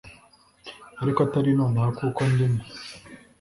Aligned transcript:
ariko 1.01 1.19
atari 1.25 1.51
nonaha 1.57 1.89
kuko 1.99 2.19
ndimo 2.31 2.61